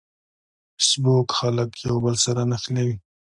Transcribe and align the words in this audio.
فېسبوک 0.77 1.27
خلک 1.39 1.69
یو 1.87 1.95
بل 2.03 2.15
سره 2.25 2.41
نښلوي 2.51 2.95